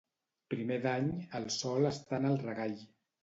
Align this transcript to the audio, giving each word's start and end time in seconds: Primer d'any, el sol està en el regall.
Primer 0.53 0.77
d'any, 0.85 1.11
el 1.41 1.45
sol 1.57 1.85
està 1.91 2.19
en 2.21 2.27
el 2.33 2.41
regall. 2.47 2.75